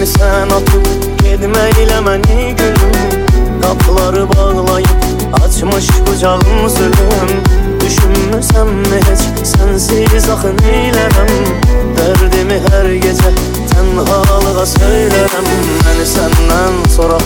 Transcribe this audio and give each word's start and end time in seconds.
Bilirmi 0.00 0.16
sən 0.16 0.52
atıb 0.56 0.86
Gedmə 1.20 1.62
ilə 1.76 1.98
məni 2.00 2.54
gülüm 2.56 3.26
Qapıları 3.60 4.22
bağlayıb 4.30 5.34
Açmış 5.44 5.88
qucağım 6.06 6.68
zülüm 6.72 7.32
Düşünmüsənmi 7.82 9.00
heç 9.08 9.24
Sənsiz 9.50 10.30
axı 10.32 10.54
neylərəm 10.62 11.34
Dərdimi 11.98 12.56
hər 12.70 12.88
gecə 13.04 13.34
Tənhalığa 13.74 14.64
söylərəm 14.72 15.52
Məni 15.84 16.08
səndən 16.14 16.80
sonra 16.96 17.20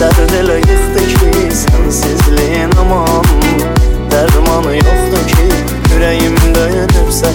Dərd 0.00 0.34
elə 0.40 0.58
yıxdı 0.64 1.06
ki 1.14 1.46
Sənsizliyin 1.62 2.74
aman. 2.82 3.30
Dərmanı 4.10 4.74
yoxdur 4.80 5.22
ki 5.36 5.48
Ürəyim 5.94 6.34
döyünübsə 6.58 7.30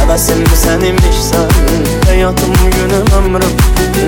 Həvəsim 0.00 0.42
sən 0.58 0.88
imişsən 0.90 1.89
Həyatım 2.30 2.54
günüm 2.70 3.08
ömrüm. 3.18 3.56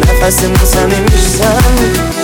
Nəfəsim 0.07 0.55
sən 0.75 0.95
imişsən 1.01 2.22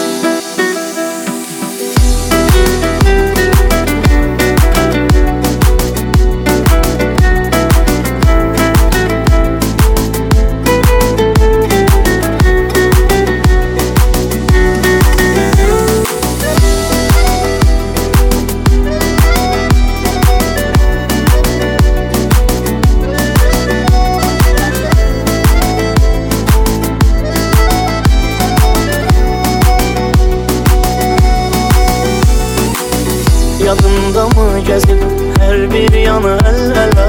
Yadında 33.68 34.24
mı 34.28 34.60
gezib 34.66 35.02
hər 35.42 35.66
bir 35.68 35.92
yanı 36.00 36.30
əl-ələ 36.48 37.08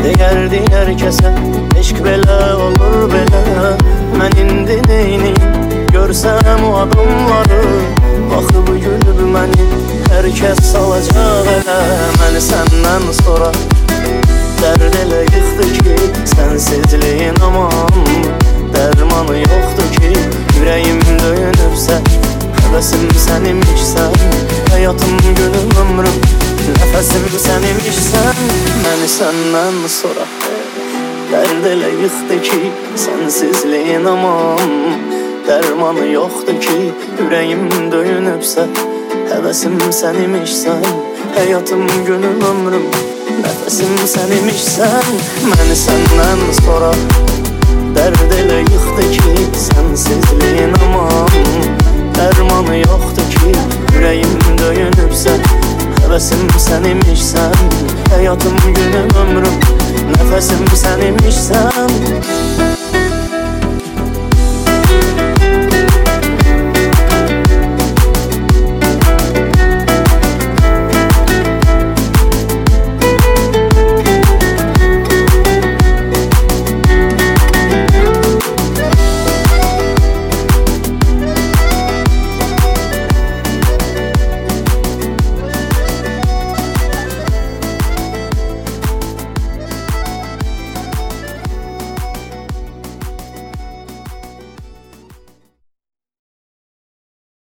Deyərdi 0.00 0.58
hər 0.72 0.88
kəsə 0.98 1.30
eşq 1.78 2.00
belə 2.02 2.38
olur 2.64 3.04
belə 3.12 3.42
Mən 4.18 4.34
indi 4.42 4.80
neyniyim 4.88 5.38
görsəm 5.94 6.64
o 6.66 6.72
adamları? 6.80 7.60
Baxıb 8.32 8.72
gülüb 8.82 9.20
məni 9.36 9.68
hər 10.10 10.26
kəs 10.40 10.64
salacaq 10.72 11.52
ələ 11.54 11.78
Məni 12.18 12.42
səndən 12.48 13.06
sonra 13.22 13.52
dərd 14.58 14.98
elə 15.04 15.22
yıxdı 15.28 15.68
ki 15.78 16.26
Sənsizliyin 16.34 17.38
aman. 17.46 18.02
Dərmanı 18.74 19.38
yoxdur 19.44 19.94
ki 20.00 20.16
Ürəyim 20.58 20.98
döyünübsə 21.22 22.02
Həvəsim 22.64 23.06
sən 23.28 23.52
imişsən 23.54 24.15
Həyatım, 24.15 24.15
günüm, 24.15 24.15
ömrüm 24.15 24.15
Nəfəsim 27.06 27.38
sən 27.38 27.62
imişsən 27.62 28.38
Məni 28.82 29.06
səndən 29.06 29.76
sonra 29.94 30.24
Dərd 31.30 31.66
elə 31.70 31.90
yıxdı 32.00 32.38
ki 32.48 32.70
Sənsizliyin 32.98 34.08
aman 34.10 34.72
Dərmanı 35.46 36.08
yoxdur 36.10 36.58
ki 36.64 36.90
Ürəyim 37.22 37.62
döyünübsə 37.92 38.64
Həvəsim 39.30 39.78
sən 40.00 40.18
imişsən 40.24 40.82
Həyatım, 41.36 41.86
günüm, 42.08 42.42
ömrüm 42.50 42.90
Nəfəsim 43.44 43.94
sən 44.16 44.34
imişsən 44.40 45.14
Məni 45.52 45.78
səndən 45.84 46.42
sonra 46.58 46.90
Dərd 48.00 48.34
elə 48.40 48.64
yıxdı 48.64 49.06
ki 49.14 49.46
Sənsizliyin 49.68 50.74
aman 50.88 51.70
Dərmanı 52.18 52.82
yoxdur 52.82 53.25
Həvəsim 56.16 56.46
sən 56.64 56.86
imişsən 56.88 57.58
Həyatım, 58.08 58.56
günüm, 58.64 59.12
ömrüm 59.20 59.60
Nəfəsim 60.14 60.64
sən 60.80 61.04
imişsən 61.10 62.65